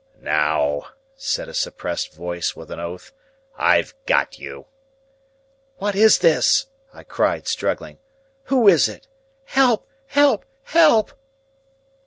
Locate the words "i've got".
3.55-4.39